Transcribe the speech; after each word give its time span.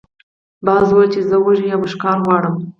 باز 0.65 0.87
وویل 0.89 1.09
چې 1.13 1.21
زه 1.29 1.35
وږی 1.39 1.65
یم 1.71 1.81
او 1.83 1.89
ښکار 1.93 2.17
غواړم. 2.25 2.55